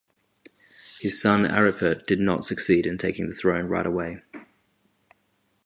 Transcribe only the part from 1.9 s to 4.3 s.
did not succeed in taking the throne right away.